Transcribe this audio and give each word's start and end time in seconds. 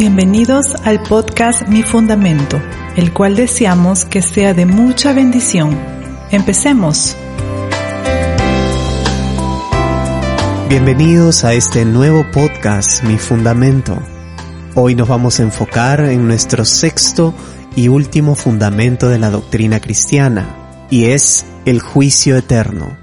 Bienvenidos 0.00 0.76
al 0.84 1.02
podcast 1.02 1.68
Mi 1.68 1.82
Fundamento, 1.82 2.58
el 2.96 3.12
cual 3.12 3.36
deseamos 3.36 4.06
que 4.06 4.22
sea 4.22 4.54
de 4.54 4.64
mucha 4.64 5.12
bendición. 5.12 5.78
Empecemos. 6.30 7.14
Bienvenidos 10.70 11.44
a 11.44 11.52
este 11.52 11.84
nuevo 11.84 12.24
podcast 12.32 13.04
Mi 13.04 13.18
Fundamento. 13.18 14.02
Hoy 14.74 14.94
nos 14.94 15.06
vamos 15.06 15.38
a 15.38 15.42
enfocar 15.42 16.00
en 16.00 16.26
nuestro 16.26 16.64
sexto 16.64 17.34
y 17.76 17.88
último 17.88 18.34
fundamento 18.34 19.10
de 19.10 19.18
la 19.18 19.28
doctrina 19.28 19.80
cristiana, 19.80 20.86
y 20.88 21.10
es 21.10 21.44
el 21.66 21.80
juicio 21.80 22.38
eterno. 22.38 22.96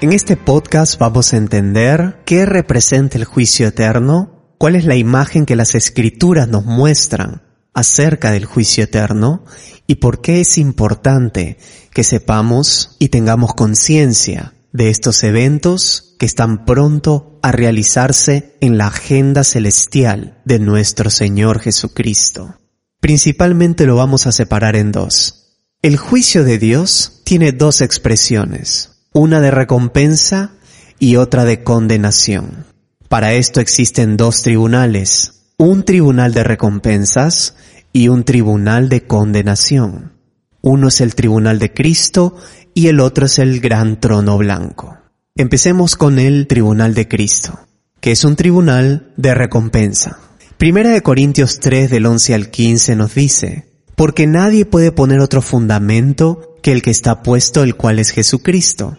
En 0.00 0.12
este 0.12 0.36
podcast 0.36 0.98
vamos 0.98 1.32
a 1.32 1.36
entender 1.36 2.18
qué 2.24 2.46
representa 2.46 3.16
el 3.16 3.26
juicio 3.26 3.68
eterno, 3.68 4.35
cuál 4.58 4.76
es 4.76 4.84
la 4.84 4.96
imagen 4.96 5.46
que 5.46 5.56
las 5.56 5.74
escrituras 5.74 6.48
nos 6.48 6.64
muestran 6.64 7.42
acerca 7.74 8.30
del 8.30 8.44
juicio 8.44 8.84
eterno 8.84 9.44
y 9.86 9.96
por 9.96 10.20
qué 10.20 10.40
es 10.40 10.58
importante 10.58 11.58
que 11.92 12.04
sepamos 12.04 12.96
y 12.98 13.08
tengamos 13.08 13.54
conciencia 13.54 14.54
de 14.72 14.90
estos 14.90 15.22
eventos 15.22 16.14
que 16.18 16.26
están 16.26 16.64
pronto 16.64 17.38
a 17.42 17.52
realizarse 17.52 18.56
en 18.60 18.78
la 18.78 18.88
agenda 18.88 19.44
celestial 19.44 20.40
de 20.44 20.58
nuestro 20.58 21.10
Señor 21.10 21.60
Jesucristo. 21.60 22.56
Principalmente 23.00 23.86
lo 23.86 23.96
vamos 23.96 24.26
a 24.26 24.32
separar 24.32 24.76
en 24.76 24.92
dos. 24.92 25.62
El 25.82 25.96
juicio 25.96 26.44
de 26.44 26.58
Dios 26.58 27.20
tiene 27.24 27.52
dos 27.52 27.80
expresiones 27.80 28.96
una 29.16 29.40
de 29.40 29.50
recompensa 29.50 30.50
y 30.98 31.16
otra 31.16 31.46
de 31.46 31.64
condenación. 31.64 32.66
Para 33.08 33.34
esto 33.34 33.60
existen 33.60 34.16
dos 34.16 34.42
tribunales, 34.42 35.52
un 35.58 35.84
tribunal 35.84 36.34
de 36.34 36.42
recompensas 36.42 37.54
y 37.92 38.08
un 38.08 38.24
tribunal 38.24 38.88
de 38.88 39.06
condenación. 39.06 40.12
Uno 40.60 40.88
es 40.88 41.00
el 41.00 41.14
tribunal 41.14 41.60
de 41.60 41.72
Cristo 41.72 42.36
y 42.74 42.88
el 42.88 42.98
otro 42.98 43.26
es 43.26 43.38
el 43.38 43.60
gran 43.60 44.00
trono 44.00 44.36
blanco. 44.38 44.98
Empecemos 45.36 45.94
con 45.94 46.18
el 46.18 46.48
tribunal 46.48 46.94
de 46.94 47.06
Cristo, 47.06 47.60
que 48.00 48.10
es 48.10 48.24
un 48.24 48.34
tribunal 48.34 49.12
de 49.16 49.34
recompensa. 49.34 50.18
Primera 50.58 50.90
de 50.90 51.02
Corintios 51.02 51.60
3 51.60 51.90
del 51.90 52.06
11 52.06 52.34
al 52.34 52.50
15 52.50 52.96
nos 52.96 53.14
dice, 53.14 53.66
porque 53.94 54.26
nadie 54.26 54.64
puede 54.64 54.90
poner 54.90 55.20
otro 55.20 55.42
fundamento 55.42 56.56
que 56.60 56.72
el 56.72 56.82
que 56.82 56.90
está 56.90 57.22
puesto, 57.22 57.62
el 57.62 57.76
cual 57.76 58.00
es 58.00 58.10
Jesucristo. 58.10 58.98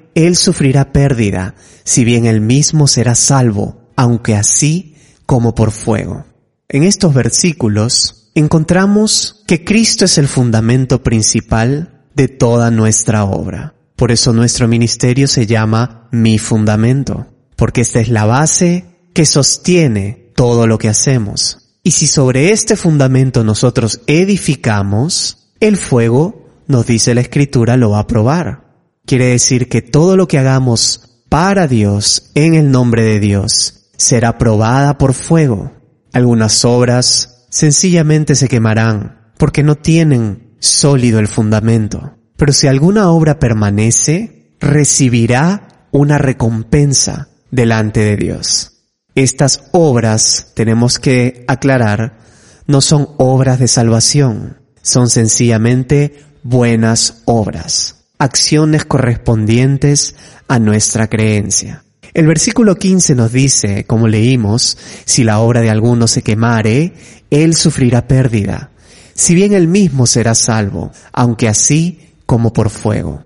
él 0.15 0.35
sufrirá 0.35 0.91
pérdida, 0.91 1.55
si 1.83 2.03
bien 2.03 2.25
él 2.25 2.41
mismo 2.41 2.87
será 2.87 3.15
salvo, 3.15 3.89
aunque 3.95 4.35
así 4.35 4.95
como 5.25 5.55
por 5.55 5.71
fuego. 5.71 6.25
En 6.69 6.83
estos 6.83 7.13
versículos 7.13 8.31
encontramos 8.35 9.43
que 9.47 9.63
Cristo 9.63 10.05
es 10.05 10.17
el 10.17 10.27
fundamento 10.27 11.03
principal 11.03 12.05
de 12.15 12.27
toda 12.27 12.71
nuestra 12.71 13.25
obra. 13.25 13.75
Por 13.95 14.11
eso 14.11 14.33
nuestro 14.33 14.67
ministerio 14.67 15.27
se 15.27 15.45
llama 15.45 16.07
mi 16.11 16.39
fundamento, 16.39 17.27
porque 17.55 17.81
esta 17.81 17.99
es 17.99 18.09
la 18.09 18.25
base 18.25 18.85
que 19.13 19.25
sostiene 19.25 20.31
todo 20.35 20.65
lo 20.65 20.77
que 20.77 20.89
hacemos. 20.89 21.75
Y 21.83 21.91
si 21.91 22.07
sobre 22.07 22.51
este 22.51 22.75
fundamento 22.75 23.43
nosotros 23.43 24.01
edificamos, 24.07 25.49
el 25.59 25.77
fuego, 25.77 26.47
nos 26.67 26.85
dice 26.85 27.13
la 27.13 27.21
escritura, 27.21 27.77
lo 27.77 27.91
va 27.91 27.99
a 27.99 28.07
probar. 28.07 28.70
Quiere 29.11 29.25
decir 29.25 29.67
que 29.67 29.81
todo 29.81 30.15
lo 30.15 30.25
que 30.25 30.37
hagamos 30.39 31.19
para 31.27 31.67
Dios, 31.67 32.31
en 32.33 32.53
el 32.53 32.71
nombre 32.71 33.03
de 33.03 33.19
Dios, 33.19 33.89
será 33.97 34.37
probada 34.37 34.97
por 34.97 35.13
fuego. 35.13 35.73
Algunas 36.13 36.63
obras 36.63 37.45
sencillamente 37.49 38.35
se 38.35 38.47
quemarán 38.47 39.33
porque 39.37 39.63
no 39.63 39.75
tienen 39.75 40.55
sólido 40.61 41.19
el 41.19 41.27
fundamento. 41.27 42.19
Pero 42.37 42.53
si 42.53 42.67
alguna 42.67 43.11
obra 43.11 43.37
permanece, 43.37 44.55
recibirá 44.61 45.89
una 45.91 46.17
recompensa 46.17 47.27
delante 47.49 47.99
de 47.99 48.15
Dios. 48.15 48.85
Estas 49.13 49.63
obras, 49.73 50.53
tenemos 50.55 50.99
que 50.99 51.43
aclarar, 51.49 52.17
no 52.65 52.79
son 52.79 53.09
obras 53.17 53.59
de 53.59 53.67
salvación, 53.67 54.61
son 54.81 55.09
sencillamente 55.09 56.23
buenas 56.43 57.23
obras 57.25 57.97
acciones 58.21 58.85
correspondientes 58.85 60.13
a 60.47 60.59
nuestra 60.59 61.07
creencia. 61.07 61.83
El 62.13 62.27
versículo 62.27 62.75
15 62.75 63.15
nos 63.15 63.31
dice, 63.31 63.85
como 63.85 64.07
leímos, 64.07 64.77
si 65.05 65.23
la 65.23 65.39
obra 65.39 65.61
de 65.61 65.71
alguno 65.71 66.07
se 66.07 66.21
quemare, 66.21 66.93
él 67.31 67.55
sufrirá 67.55 68.07
pérdida, 68.07 68.69
si 69.15 69.33
bien 69.33 69.53
él 69.53 69.67
mismo 69.67 70.05
será 70.05 70.35
salvo, 70.35 70.91
aunque 71.11 71.47
así 71.47 72.11
como 72.27 72.53
por 72.53 72.69
fuego. 72.69 73.25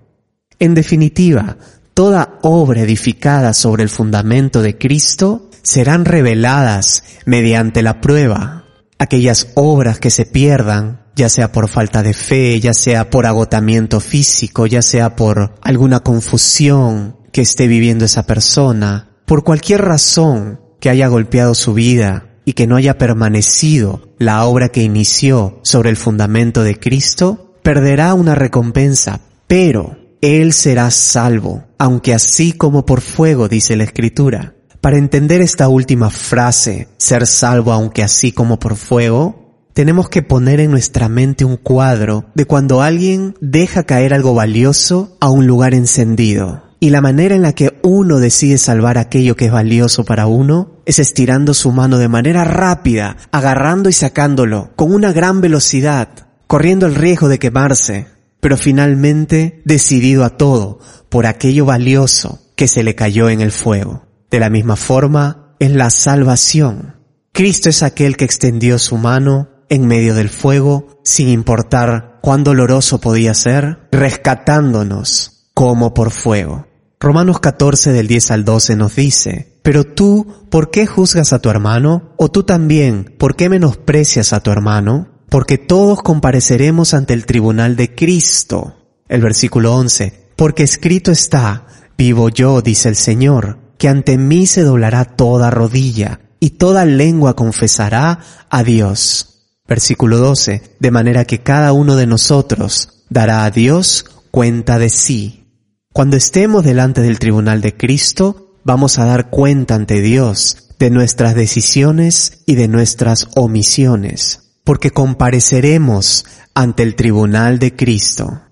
En 0.58 0.72
definitiva, 0.72 1.58
toda 1.92 2.38
obra 2.40 2.80
edificada 2.80 3.52
sobre 3.52 3.82
el 3.82 3.90
fundamento 3.90 4.62
de 4.62 4.78
Cristo 4.78 5.50
serán 5.62 6.06
reveladas 6.06 7.04
mediante 7.26 7.82
la 7.82 8.00
prueba. 8.00 8.64
Aquellas 8.98 9.48
obras 9.56 9.98
que 9.98 10.08
se 10.08 10.24
pierdan 10.24 11.05
ya 11.16 11.30
sea 11.30 11.50
por 11.50 11.68
falta 11.68 12.02
de 12.02 12.12
fe, 12.12 12.60
ya 12.60 12.74
sea 12.74 13.08
por 13.08 13.26
agotamiento 13.26 14.00
físico, 14.00 14.66
ya 14.66 14.82
sea 14.82 15.16
por 15.16 15.54
alguna 15.62 16.00
confusión 16.00 17.16
que 17.32 17.40
esté 17.40 17.66
viviendo 17.66 18.04
esa 18.04 18.26
persona, 18.26 19.16
por 19.24 19.42
cualquier 19.42 19.80
razón 19.80 20.60
que 20.78 20.90
haya 20.90 21.08
golpeado 21.08 21.54
su 21.54 21.72
vida 21.72 22.36
y 22.44 22.52
que 22.52 22.66
no 22.66 22.76
haya 22.76 22.98
permanecido 22.98 24.12
la 24.18 24.44
obra 24.44 24.68
que 24.68 24.82
inició 24.82 25.58
sobre 25.64 25.88
el 25.88 25.96
fundamento 25.96 26.62
de 26.62 26.78
Cristo, 26.78 27.54
perderá 27.62 28.12
una 28.12 28.34
recompensa, 28.34 29.20
pero 29.48 29.96
él 30.20 30.52
será 30.52 30.90
salvo, 30.90 31.64
aunque 31.78 32.12
así 32.12 32.52
como 32.52 32.84
por 32.84 33.00
fuego, 33.00 33.48
dice 33.48 33.74
la 33.76 33.84
Escritura. 33.84 34.54
Para 34.82 34.98
entender 34.98 35.40
esta 35.40 35.68
última 35.68 36.10
frase, 36.10 36.88
ser 36.98 37.26
salvo 37.26 37.72
aunque 37.72 38.02
así 38.02 38.32
como 38.32 38.58
por 38.60 38.76
fuego, 38.76 39.45
tenemos 39.76 40.08
que 40.08 40.22
poner 40.22 40.58
en 40.60 40.70
nuestra 40.70 41.10
mente 41.10 41.44
un 41.44 41.58
cuadro 41.58 42.24
de 42.34 42.46
cuando 42.46 42.80
alguien 42.80 43.34
deja 43.42 43.82
caer 43.82 44.14
algo 44.14 44.32
valioso 44.32 45.18
a 45.20 45.28
un 45.28 45.46
lugar 45.46 45.74
encendido. 45.74 46.62
Y 46.80 46.88
la 46.88 47.02
manera 47.02 47.34
en 47.34 47.42
la 47.42 47.52
que 47.52 47.78
uno 47.82 48.18
decide 48.18 48.56
salvar 48.56 48.96
aquello 48.96 49.36
que 49.36 49.44
es 49.44 49.52
valioso 49.52 50.06
para 50.06 50.28
uno 50.28 50.80
es 50.86 50.98
estirando 50.98 51.52
su 51.52 51.72
mano 51.72 51.98
de 51.98 52.08
manera 52.08 52.42
rápida, 52.42 53.18
agarrando 53.32 53.90
y 53.90 53.92
sacándolo 53.92 54.70
con 54.76 54.94
una 54.94 55.12
gran 55.12 55.42
velocidad, 55.42 56.08
corriendo 56.46 56.86
el 56.86 56.94
riesgo 56.94 57.28
de 57.28 57.38
quemarse, 57.38 58.06
pero 58.40 58.56
finalmente 58.56 59.60
decidido 59.66 60.24
a 60.24 60.38
todo 60.38 60.78
por 61.10 61.26
aquello 61.26 61.66
valioso 61.66 62.40
que 62.56 62.66
se 62.66 62.82
le 62.82 62.94
cayó 62.94 63.28
en 63.28 63.42
el 63.42 63.52
fuego. 63.52 64.06
De 64.30 64.40
la 64.40 64.48
misma 64.48 64.76
forma, 64.76 65.54
es 65.58 65.70
la 65.70 65.90
salvación. 65.90 66.94
Cristo 67.32 67.68
es 67.68 67.82
aquel 67.82 68.16
que 68.16 68.24
extendió 68.24 68.78
su 68.78 68.96
mano 68.96 69.50
en 69.68 69.86
medio 69.86 70.14
del 70.14 70.28
fuego, 70.28 71.00
sin 71.02 71.28
importar 71.28 72.18
cuán 72.22 72.44
doloroso 72.44 73.00
podía 73.00 73.34
ser, 73.34 73.88
rescatándonos 73.92 75.50
como 75.54 75.94
por 75.94 76.10
fuego. 76.10 76.66
Romanos 76.98 77.40
14 77.40 77.92
del 77.92 78.08
10 78.08 78.30
al 78.30 78.44
12 78.44 78.76
nos 78.76 78.96
dice, 78.96 79.60
pero 79.62 79.84
tú, 79.84 80.26
¿por 80.50 80.70
qué 80.70 80.86
juzgas 80.86 81.32
a 81.32 81.40
tu 81.40 81.50
hermano? 81.50 82.14
¿O 82.16 82.30
tú 82.30 82.42
también, 82.42 83.14
por 83.18 83.36
qué 83.36 83.48
menosprecias 83.48 84.32
a 84.32 84.40
tu 84.40 84.50
hermano? 84.50 85.08
Porque 85.28 85.58
todos 85.58 86.02
compareceremos 86.02 86.94
ante 86.94 87.14
el 87.14 87.26
tribunal 87.26 87.76
de 87.76 87.94
Cristo. 87.94 88.76
El 89.08 89.20
versículo 89.20 89.74
11, 89.74 90.30
porque 90.36 90.62
escrito 90.62 91.10
está, 91.10 91.66
vivo 91.98 92.28
yo, 92.28 92.62
dice 92.62 92.88
el 92.88 92.96
Señor, 92.96 93.58
que 93.78 93.88
ante 93.88 94.18
mí 94.18 94.46
se 94.46 94.62
doblará 94.62 95.04
toda 95.04 95.50
rodilla 95.50 96.20
y 96.40 96.50
toda 96.50 96.84
lengua 96.84 97.36
confesará 97.36 98.20
a 98.48 98.62
Dios. 98.62 99.35
Versículo 99.68 100.18
12. 100.18 100.76
De 100.78 100.90
manera 100.90 101.24
que 101.24 101.42
cada 101.42 101.72
uno 101.72 101.96
de 101.96 102.06
nosotros 102.06 103.04
dará 103.08 103.44
a 103.44 103.50
Dios 103.50 104.04
cuenta 104.30 104.78
de 104.78 104.90
sí. 104.90 105.44
Cuando 105.92 106.16
estemos 106.16 106.64
delante 106.64 107.00
del 107.00 107.18
tribunal 107.18 107.60
de 107.60 107.76
Cristo, 107.76 108.58
vamos 108.64 108.98
a 108.98 109.04
dar 109.04 109.30
cuenta 109.30 109.74
ante 109.74 110.00
Dios 110.00 110.74
de 110.78 110.90
nuestras 110.90 111.34
decisiones 111.34 112.42
y 112.46 112.54
de 112.54 112.68
nuestras 112.68 113.28
omisiones. 113.34 114.42
porque 114.66 114.90
compareceremos 114.90 116.26
ante 116.52 116.82
el 116.82 116.96
tribunal 116.96 117.60
de 117.60 117.76
Cristo. 117.76 118.42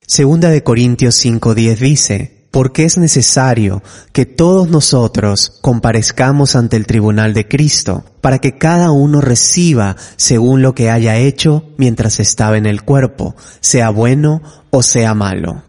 Segunda 0.00 0.48
de 0.48 0.62
Corintios 0.62 1.16
5:10 1.16 1.80
dice, 1.80 2.35
porque 2.56 2.86
es 2.86 2.96
necesario 2.96 3.82
que 4.14 4.24
todos 4.24 4.70
nosotros 4.70 5.58
comparezcamos 5.60 6.56
ante 6.56 6.78
el 6.78 6.86
tribunal 6.86 7.34
de 7.34 7.46
Cristo, 7.46 8.06
para 8.22 8.38
que 8.38 8.56
cada 8.56 8.92
uno 8.92 9.20
reciba 9.20 9.96
según 10.16 10.62
lo 10.62 10.74
que 10.74 10.90
haya 10.90 11.18
hecho 11.18 11.64
mientras 11.76 12.18
estaba 12.18 12.56
en 12.56 12.64
el 12.64 12.80
cuerpo, 12.80 13.36
sea 13.60 13.90
bueno 13.90 14.40
o 14.70 14.82
sea 14.82 15.12
malo. 15.12 15.64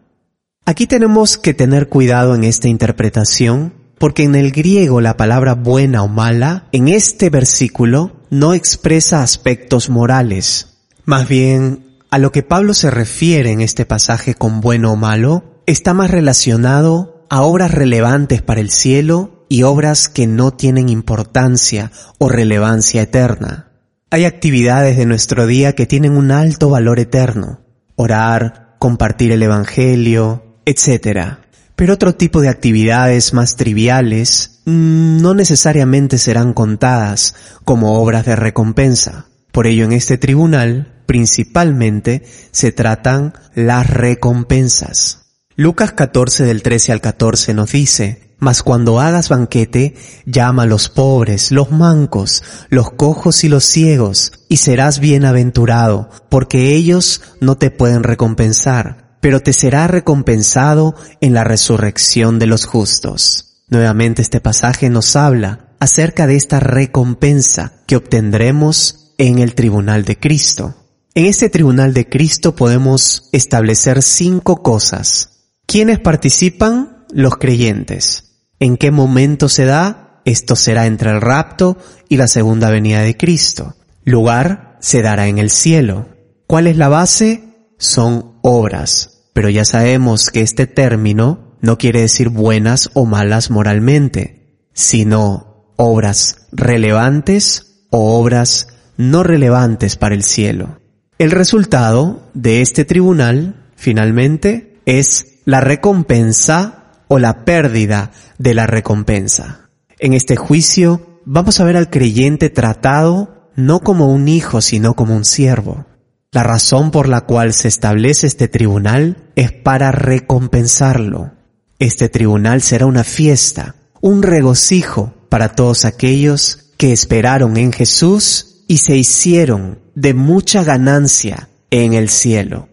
Aquí 0.66 0.88
tenemos 0.88 1.38
que 1.38 1.54
tener 1.54 1.90
cuidado 1.90 2.36
en 2.36 2.46
esta 2.46 2.70
interpretación, 2.70 3.74
porque 3.98 4.24
en 4.24 4.36
el 4.36 4.54
griego 4.54 5.02
la 5.02 5.18
palabra 5.18 5.56
buena 5.56 6.04
o 6.04 6.08
mala, 6.08 6.70
en 6.72 6.88
este 6.88 7.30
versículo, 7.30 8.22
no 8.30 8.54
expresa 8.54 9.24
aspectos 9.24 9.90
morales. 9.90 10.78
Más 11.04 11.28
bien, 11.28 11.98
a 12.12 12.18
lo 12.18 12.32
que 12.32 12.44
Pablo 12.44 12.74
se 12.74 12.90
refiere 12.92 13.52
en 13.52 13.60
este 13.60 13.86
pasaje 13.86 14.36
con 14.36 14.62
bueno 14.62 14.94
o 14.94 14.96
malo 14.96 15.57
está 15.68 15.94
más 15.94 16.10
relacionado 16.10 17.26
a 17.30 17.42
obras 17.42 17.72
relevantes 17.72 18.42
para 18.42 18.62
el 18.62 18.72
cielo 18.72 19.46
y 19.50 19.64
obras 19.64 20.08
que 20.08 20.26
no 20.26 20.52
tienen 20.52 20.88
importancia 20.88 21.92
o 22.18 22.30
relevancia 22.30 23.02
eterna. 23.02 23.74
Hay 24.10 24.24
actividades 24.24 24.96
de 24.96 25.06
nuestro 25.06 25.46
día 25.46 25.76
que 25.76 25.86
tienen 25.86 26.14
un 26.14 26.32
alto 26.32 26.70
valor 26.70 27.00
eterno. 27.00 27.60
Orar, 27.98 28.78
compartir 28.80 29.34
el 29.34 29.44
Evangelio, 29.44 30.62
etc. 30.66 31.40
Pero 31.76 31.94
otro 31.94 32.16
tipo 32.16 32.40
de 32.40 32.48
actividades 32.48 33.34
más 33.34 33.58
triviales 33.58 34.62
mm, 34.66 35.22
no 35.22 35.34
necesariamente 35.34 36.18
serán 36.18 36.54
contadas 36.54 37.36
como 37.66 38.02
obras 38.02 38.26
de 38.26 38.38
recompensa. 38.38 39.26
Por 39.52 39.68
ello 39.68 39.84
en 39.84 39.92
este 39.92 40.18
tribunal 40.18 40.94
principalmente 41.06 42.24
se 42.52 42.72
tratan 42.72 43.34
las 43.54 43.90
recompensas. 43.90 45.27
Lucas 45.60 45.92
14 45.94 46.44
del 46.44 46.62
13 46.62 46.92
al 46.92 47.02
14 47.02 47.56
nos 47.56 47.72
dice, 47.72 48.36
Mas 48.38 48.62
cuando 48.62 49.00
hagas 49.00 49.30
banquete, 49.30 49.96
llama 50.28 50.64
a 50.64 50.66
los 50.68 50.88
pobres, 50.88 51.52
los 51.52 51.72
mancos, 51.72 52.44
los 52.70 52.92
cojos 52.92 53.44
y 53.44 53.50
los 53.50 53.64
ciegos, 53.66 54.34
y 54.50 54.58
serás 54.58 55.00
bienaventurado, 55.00 56.12
porque 56.30 56.76
ellos 56.76 57.24
no 57.42 57.58
te 57.58 57.72
pueden 57.72 58.04
recompensar, 58.04 59.18
pero 59.20 59.40
te 59.40 59.52
será 59.52 59.88
recompensado 59.88 60.94
en 61.22 61.34
la 61.34 61.44
resurrección 61.44 62.38
de 62.38 62.46
los 62.46 62.66
justos. 62.66 63.64
Nuevamente 63.68 64.22
este 64.22 64.40
pasaje 64.40 64.92
nos 64.92 65.16
habla 65.16 65.72
acerca 65.80 66.28
de 66.28 66.36
esta 66.36 66.60
recompensa 66.60 67.82
que 67.88 67.96
obtendremos 67.96 69.16
en 69.18 69.40
el 69.40 69.56
tribunal 69.56 70.06
de 70.06 70.20
Cristo. 70.20 70.76
En 71.16 71.26
este 71.26 71.50
tribunal 71.50 71.96
de 71.96 72.08
Cristo 72.08 72.56
podemos 72.56 73.28
establecer 73.32 74.04
cinco 74.04 74.62
cosas. 74.62 75.34
¿Quiénes 75.68 76.00
participan? 76.00 77.06
Los 77.12 77.36
creyentes. 77.36 78.46
¿En 78.58 78.78
qué 78.78 78.90
momento 78.90 79.50
se 79.50 79.66
da? 79.66 80.22
Esto 80.24 80.56
será 80.56 80.86
entre 80.86 81.12
el 81.12 81.20
rapto 81.20 81.78
y 82.08 82.16
la 82.16 82.30
segunda 82.30 82.70
venida 82.70 83.02
de 83.02 83.18
Cristo. 83.18 83.76
Lugar 84.06 84.78
se 84.80 85.02
dará 85.02 85.28
en 85.28 85.40
el 85.40 85.50
cielo. 85.50 86.08
¿Cuál 86.48 86.68
es 86.68 86.78
la 86.78 86.88
base? 86.88 87.44
Son 87.78 88.40
obras. 88.44 89.26
Pero 89.34 89.50
ya 89.50 89.66
sabemos 89.66 90.30
que 90.30 90.40
este 90.40 90.68
término 90.68 91.58
no 91.60 91.78
quiere 91.78 92.00
decir 92.00 92.30
buenas 92.30 92.90
o 92.94 93.06
malas 93.06 93.52
moralmente, 93.52 94.62
sino 94.74 95.74
obras 95.76 96.48
relevantes 96.54 97.84
o 97.90 98.18
obras 98.18 98.70
no 98.96 99.22
relevantes 99.22 99.98
para 99.98 100.16
el 100.16 100.24
cielo. 100.24 100.80
El 101.20 101.32
resultado 101.32 102.30
de 102.34 102.62
este 102.62 102.86
tribunal, 102.86 103.70
finalmente, 103.76 104.80
es 104.86 105.37
la 105.48 105.62
recompensa 105.62 106.92
o 107.08 107.20
la 107.20 107.46
pérdida 107.46 108.12
de 108.38 108.54
la 108.54 108.68
recompensa. 108.68 109.70
En 109.98 110.12
este 110.12 110.36
juicio 110.36 111.22
vamos 111.24 111.62
a 111.62 111.64
ver 111.64 111.78
al 111.78 111.90
creyente 111.90 112.50
tratado 112.50 113.50
no 113.56 113.80
como 113.80 114.12
un 114.12 114.28
hijo, 114.28 114.60
sino 114.60 114.94
como 114.94 115.16
un 115.16 115.24
siervo. 115.24 115.86
La 116.34 116.44
razón 116.44 116.92
por 116.92 117.08
la 117.08 117.22
cual 117.22 117.54
se 117.54 117.70
establece 117.70 118.28
este 118.28 118.50
tribunal 118.50 119.30
es 119.38 119.54
para 119.54 119.94
recompensarlo. 119.94 121.32
Este 121.80 122.10
tribunal 122.10 122.62
será 122.62 122.86
una 122.86 123.06
fiesta, 123.06 123.76
un 124.02 124.24
regocijo 124.24 125.14
para 125.30 125.56
todos 125.56 125.86
aquellos 125.86 126.74
que 126.76 126.92
esperaron 126.92 127.56
en 127.56 127.72
Jesús 127.72 128.66
y 128.68 128.80
se 128.80 128.98
hicieron 128.98 129.80
de 129.96 130.14
mucha 130.14 130.66
ganancia 130.66 131.48
en 131.72 131.94
el 131.94 132.10
cielo. 132.10 132.68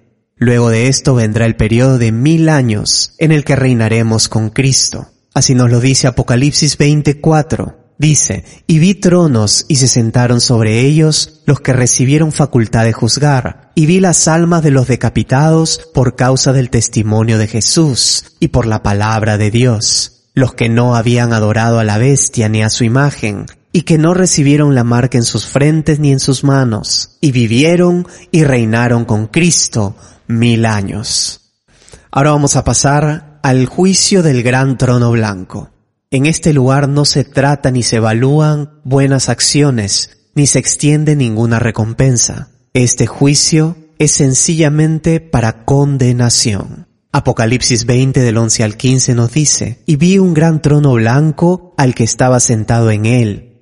Luego 0.44 0.68
de 0.68 0.88
esto 0.88 1.14
vendrá 1.14 1.46
el 1.46 1.56
periodo 1.56 1.96
de 1.96 2.12
mil 2.12 2.50
años 2.50 3.14
en 3.16 3.32
el 3.32 3.44
que 3.44 3.56
reinaremos 3.56 4.28
con 4.28 4.50
Cristo. 4.50 5.08
Así 5.32 5.54
nos 5.54 5.70
lo 5.70 5.80
dice 5.80 6.06
Apocalipsis 6.06 6.76
24. 6.76 7.94
Dice, 7.96 8.44
y 8.66 8.78
vi 8.78 8.92
tronos 8.94 9.64
y 9.68 9.76
se 9.76 9.88
sentaron 9.88 10.42
sobre 10.42 10.80
ellos 10.80 11.40
los 11.46 11.60
que 11.60 11.72
recibieron 11.72 12.30
facultad 12.30 12.84
de 12.84 12.92
juzgar, 12.92 13.70
y 13.74 13.86
vi 13.86 14.00
las 14.00 14.28
almas 14.28 14.62
de 14.62 14.70
los 14.70 14.86
decapitados 14.86 15.80
por 15.94 16.14
causa 16.14 16.52
del 16.52 16.68
testimonio 16.68 17.38
de 17.38 17.46
Jesús 17.46 18.26
y 18.38 18.48
por 18.48 18.66
la 18.66 18.82
palabra 18.82 19.38
de 19.38 19.50
Dios, 19.50 20.26
los 20.34 20.52
que 20.52 20.68
no 20.68 20.94
habían 20.94 21.32
adorado 21.32 21.78
a 21.78 21.84
la 21.84 21.96
bestia 21.96 22.50
ni 22.50 22.62
a 22.62 22.68
su 22.68 22.84
imagen, 22.84 23.46
y 23.72 23.82
que 23.82 23.96
no 23.96 24.12
recibieron 24.12 24.74
la 24.74 24.84
marca 24.84 25.16
en 25.16 25.24
sus 25.24 25.46
frentes 25.46 26.00
ni 26.00 26.12
en 26.12 26.20
sus 26.20 26.44
manos, 26.44 27.16
y 27.22 27.32
vivieron 27.32 28.06
y 28.30 28.44
reinaron 28.44 29.06
con 29.06 29.26
Cristo 29.28 29.96
mil 30.26 30.66
años. 30.66 31.52
Ahora 32.10 32.30
vamos 32.30 32.56
a 32.56 32.64
pasar 32.64 33.40
al 33.42 33.66
juicio 33.66 34.22
del 34.22 34.42
gran 34.42 34.78
trono 34.78 35.10
blanco. 35.10 35.70
En 36.10 36.26
este 36.26 36.52
lugar 36.52 36.88
no 36.88 37.04
se 37.04 37.24
trata 37.24 37.70
ni 37.70 37.82
se 37.82 37.96
evalúan 37.96 38.80
buenas 38.84 39.28
acciones, 39.28 40.28
ni 40.34 40.46
se 40.46 40.58
extiende 40.60 41.16
ninguna 41.16 41.58
recompensa. 41.58 42.50
Este 42.72 43.06
juicio 43.06 43.76
es 43.98 44.12
sencillamente 44.12 45.20
para 45.20 45.64
condenación. 45.64 46.88
Apocalipsis 47.12 47.86
20 47.86 48.20
del 48.20 48.36
11 48.36 48.64
al 48.64 48.76
15 48.76 49.14
nos 49.14 49.32
dice, 49.32 49.82
y 49.86 49.96
vi 49.96 50.18
un 50.18 50.34
gran 50.34 50.62
trono 50.62 50.94
blanco 50.94 51.74
al 51.76 51.94
que 51.94 52.04
estaba 52.04 52.40
sentado 52.40 52.90
en 52.90 53.06
él, 53.06 53.53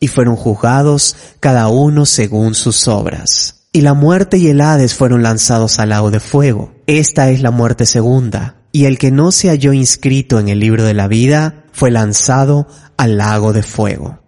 y 0.00 0.08
fueron 0.08 0.36
juzgados 0.36 1.16
cada 1.40 1.68
uno 1.68 2.06
según 2.06 2.54
sus 2.54 2.88
obras. 2.88 3.66
Y 3.72 3.82
la 3.82 3.94
muerte 3.94 4.38
y 4.38 4.48
el 4.48 4.60
Hades 4.60 4.94
fueron 4.94 5.22
lanzados 5.22 5.78
al 5.78 5.90
lago 5.90 6.10
de 6.10 6.20
fuego. 6.20 6.72
Esta 6.86 7.30
es 7.30 7.42
la 7.42 7.50
muerte 7.50 7.86
segunda. 7.86 8.56
Y 8.72 8.84
el 8.84 8.98
que 8.98 9.10
no 9.10 9.32
se 9.32 9.48
halló 9.48 9.72
inscrito 9.72 10.38
en 10.38 10.48
el 10.48 10.60
libro 10.60 10.84
de 10.84 10.94
la 10.94 11.08
vida 11.08 11.64
fue 11.72 11.90
lanzado 11.90 12.66
al 12.96 13.18
lago 13.18 13.52
de 13.52 13.62
fuego. 13.62 14.20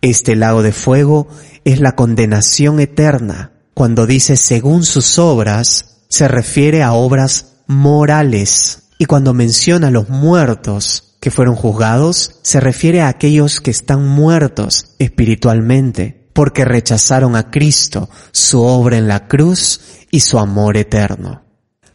Este 0.00 0.34
lago 0.34 0.62
de 0.62 0.72
fuego 0.72 1.28
es 1.64 1.80
la 1.80 1.94
condenación 1.94 2.80
eterna. 2.80 3.52
Cuando 3.74 4.06
dice 4.06 4.36
según 4.36 4.84
sus 4.84 5.18
obras, 5.18 6.02
se 6.08 6.28
refiere 6.28 6.82
a 6.82 6.92
obras 6.92 7.54
morales. 7.66 8.90
Y 8.98 9.06
cuando 9.06 9.32
menciona 9.32 9.90
los 9.90 10.08
muertos, 10.08 11.11
que 11.22 11.30
fueron 11.30 11.54
juzgados 11.54 12.40
se 12.42 12.58
refiere 12.58 13.00
a 13.00 13.06
aquellos 13.06 13.60
que 13.60 13.70
están 13.70 14.08
muertos 14.08 14.96
espiritualmente 14.98 16.28
porque 16.32 16.64
rechazaron 16.64 17.36
a 17.36 17.48
Cristo, 17.48 18.10
su 18.32 18.60
obra 18.60 18.96
en 18.96 19.06
la 19.06 19.28
cruz 19.28 19.82
y 20.10 20.18
su 20.18 20.40
amor 20.40 20.76
eterno. 20.76 21.44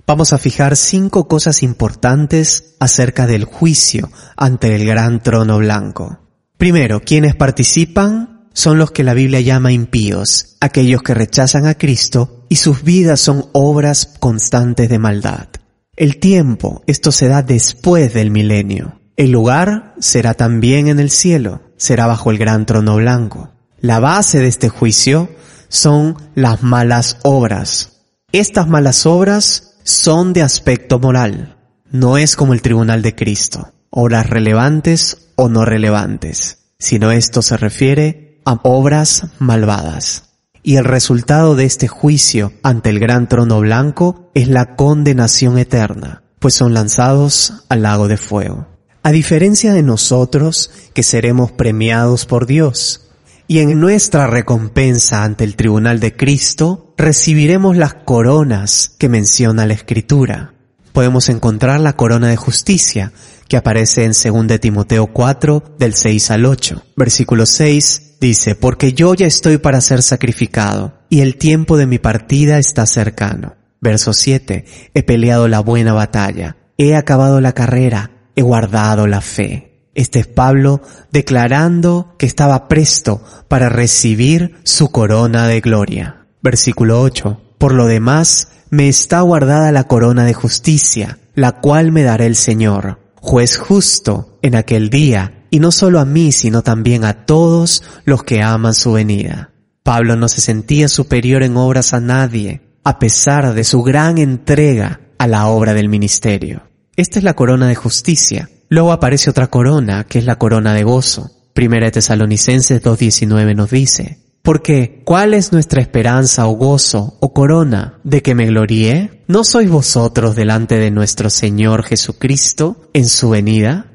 Vamos 0.08 0.32
a 0.32 0.38
fijar 0.38 0.78
cinco 0.78 1.28
cosas 1.28 1.62
importantes 1.62 2.76
acerca 2.80 3.28
del 3.28 3.44
juicio 3.44 4.10
ante 4.38 4.74
el 4.74 4.86
gran 4.86 5.22
trono 5.22 5.58
blanco. 5.58 6.20
Primero, 6.58 7.02
quienes 7.02 7.36
participan 7.36 8.48
son 8.54 8.78
los 8.78 8.92
que 8.92 9.04
la 9.04 9.14
Biblia 9.14 9.42
llama 9.42 9.74
impíos, 9.74 10.56
aquellos 10.62 11.04
que 11.04 11.14
rechazan 11.14 11.66
a 11.66 11.74
Cristo 11.74 12.46
y 12.48 12.56
sus 12.56 12.82
vidas 12.82 13.20
son 13.20 13.48
obras 13.52 14.10
constantes 14.22 14.88
de 14.88 15.00
maldad. 15.00 15.50
El 15.98 16.18
tiempo, 16.18 16.82
esto 16.88 17.12
se 17.12 17.28
da 17.28 17.42
después 17.42 18.14
del 18.14 18.32
milenio. 18.32 18.97
El 19.18 19.32
lugar 19.32 19.96
será 19.98 20.36
también 20.36 20.88
en 20.88 21.00
el 21.00 21.10
cielo, 21.10 21.62
será 21.76 22.06
bajo 22.06 22.30
el 22.30 22.38
gran 22.38 22.68
trono 22.68 22.98
blanco. 22.98 23.50
La 23.80 24.00
base 24.00 24.40
de 24.40 24.48
este 24.48 24.70
juicio 24.70 25.28
son 25.70 26.16
las 26.36 26.62
malas 26.62 27.18
obras. 27.24 28.04
Estas 28.32 28.68
malas 28.68 29.08
obras 29.08 29.80
son 29.84 30.34
de 30.34 30.44
aspecto 30.44 31.00
moral. 31.00 31.58
No 31.90 32.20
es 32.20 32.36
como 32.36 32.54
el 32.54 32.62
tribunal 32.62 33.02
de 33.02 33.16
Cristo, 33.16 33.74
obras 33.90 34.30
relevantes 34.30 35.32
o 35.36 35.50
no 35.50 35.66
relevantes, 35.66 36.60
sino 36.78 37.12
esto 37.12 37.42
se 37.42 37.58
refiere 37.58 38.40
a 38.46 38.60
obras 38.62 39.30
malvadas. 39.40 40.26
Y 40.62 40.76
el 40.76 40.86
resultado 40.86 41.56
de 41.56 41.66
este 41.66 41.88
juicio 41.88 42.54
ante 42.62 42.92
el 42.92 43.00
gran 43.00 43.28
trono 43.28 43.62
blanco 43.62 44.30
es 44.36 44.48
la 44.48 44.76
condenación 44.76 45.58
eterna, 45.58 46.22
pues 46.38 46.54
son 46.54 46.76
lanzados 46.76 47.64
al 47.68 47.82
lago 47.82 48.08
de 48.08 48.18
fuego. 48.18 48.77
A 49.08 49.14
diferencia 49.14 49.72
de 49.72 49.84
nosotros, 49.84 50.70
que 50.94 51.02
seremos 51.02 51.54
premiados 51.54 52.26
por 52.26 52.46
Dios, 52.46 53.08
y 53.48 53.60
en 53.60 53.80
nuestra 53.80 54.28
recompensa 54.28 55.24
ante 55.24 55.46
el 55.46 55.56
tribunal 55.56 56.02
de 56.02 56.18
Cristo 56.18 56.94
recibiremos 56.98 57.78
las 57.78 57.94
coronas 57.94 58.98
que 59.00 59.08
menciona 59.08 59.66
la 59.66 59.76
Escritura. 59.76 60.56
Podemos 60.92 61.30
encontrar 61.30 61.80
la 61.80 61.94
corona 61.94 62.28
de 62.28 62.36
justicia 62.36 63.14
que 63.48 63.56
aparece 63.56 64.04
en 64.04 64.12
2 64.12 64.60
Timoteo 64.60 65.08
4 65.08 65.76
del 65.80 65.94
6 65.94 66.32
al 66.32 66.46
8. 66.46 66.84
Versículo 66.98 67.46
6 67.46 68.18
dice, 68.20 68.56
porque 68.56 68.92
yo 68.92 69.14
ya 69.14 69.26
estoy 69.26 69.58
para 69.58 69.80
ser 69.80 70.02
sacrificado 70.02 70.96
y 71.10 71.22
el 71.22 71.38
tiempo 71.38 71.78
de 71.78 71.86
mi 71.86 71.98
partida 71.98 72.60
está 72.60 72.86
cercano. 72.86 73.56
Verso 73.80 74.12
7, 74.12 74.66
he 74.94 75.04
peleado 75.04 75.48
la 75.48 75.62
buena 75.62 75.94
batalla, 75.94 76.58
he 76.78 76.94
acabado 76.94 77.40
la 77.40 77.54
carrera, 77.54 78.17
he 78.38 78.44
guardado 78.44 79.08
la 79.08 79.20
fe. 79.20 79.90
Este 79.96 80.20
es 80.20 80.28
Pablo 80.28 80.82
declarando 81.12 82.14
que 82.20 82.28
estaba 82.28 82.68
presto 82.68 83.22
para 83.48 83.68
recibir 83.68 84.58
su 84.64 84.90
corona 84.92 85.48
de 85.48 85.60
gloria. 85.60 86.28
Versículo 86.44 87.02
8. 87.02 87.42
Por 87.58 87.74
lo 87.74 87.88
demás, 87.88 88.50
me 88.70 88.88
está 88.88 89.22
guardada 89.22 89.72
la 89.72 89.86
corona 89.86 90.24
de 90.24 90.36
justicia, 90.36 91.18
la 91.34 91.54
cual 91.62 91.92
me 91.92 92.04
dará 92.04 92.28
el 92.28 92.36
Señor, 92.36 93.00
juez 93.16 93.58
justo 93.58 94.38
en 94.44 94.54
aquel 94.54 94.92
día, 94.92 95.46
y 95.50 95.60
no 95.60 95.72
solo 95.72 96.00
a 96.00 96.06
mí, 96.06 96.32
sino 96.32 96.62
también 96.62 97.06
a 97.06 97.26
todos 97.26 97.84
los 98.06 98.24
que 98.24 98.44
aman 98.44 98.76
su 98.76 98.92
venida. 98.92 99.50
Pablo 99.82 100.16
no 100.16 100.28
se 100.28 100.42
sentía 100.42 100.90
superior 100.90 101.42
en 101.42 101.58
obras 101.58 101.96
a 101.96 102.00
nadie, 102.00 102.62
a 102.84 103.00
pesar 103.00 103.56
de 103.56 103.64
su 103.64 103.82
gran 103.82 104.20
entrega 104.20 105.00
a 105.18 105.26
la 105.26 105.48
obra 105.48 105.74
del 105.74 105.90
ministerio. 105.90 106.67
Esta 106.98 107.20
es 107.20 107.24
la 107.24 107.36
corona 107.36 107.68
de 107.68 107.76
justicia, 107.76 108.50
Luego 108.70 108.92
aparece 108.92 109.30
otra 109.30 109.48
corona, 109.48 110.06
que 110.06 110.20
es 110.20 110.26
la 110.26 110.38
corona 110.38 110.74
de 110.74 110.84
gozo. 110.84 111.32
Primera 111.54 111.86
de 111.86 111.92
Tesalonicenses 111.92 112.84
2.19 112.84 113.56
nos 113.56 113.72
dice, 113.72 114.20
porque, 114.42 115.02
¿cuál 115.06 115.34
es 115.34 115.52
nuestra 115.54 115.82
esperanza 115.82 116.48
o 116.48 116.52
gozo 116.52 117.18
o 117.22 117.34
corona 117.34 118.00
de 118.04 118.22
que 118.22 118.36
me 118.36 118.46
gloríe? 118.48 119.24
¿No 119.28 119.44
sois 119.44 119.70
vosotros 119.70 120.36
delante 120.36 120.78
de 120.78 120.92
nuestro 120.92 121.30
Señor 121.30 121.84
Jesucristo 121.84 122.90
en 122.94 123.08
su 123.08 123.30
venida? 123.30 123.86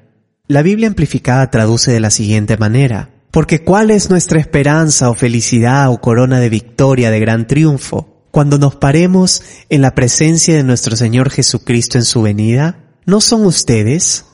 La 0.48 0.62
Biblia 0.62 0.88
amplificada 0.88 1.50
traduce 1.50 1.92
de 1.92 2.00
la 2.00 2.10
siguiente 2.10 2.56
manera, 2.56 3.10
porque 3.30 3.62
¿cuál 3.62 3.90
es 3.90 4.10
nuestra 4.10 4.40
esperanza 4.40 5.10
o 5.10 5.14
felicidad 5.14 5.90
o 5.90 6.00
corona 6.00 6.40
de 6.40 6.48
victoria, 6.48 7.10
de 7.10 7.20
gran 7.20 7.46
triunfo, 7.46 8.26
cuando 8.30 8.58
nos 8.58 8.76
paremos 8.76 9.42
en 9.68 9.82
la 9.82 9.94
presencia 9.94 10.56
de 10.56 10.64
nuestro 10.64 10.96
Señor 10.96 11.30
Jesucristo 11.30 11.98
en 11.98 12.04
su 12.04 12.22
venida? 12.22 12.81
¿No 13.04 13.20
son 13.20 13.44
ustedes? 13.46 14.26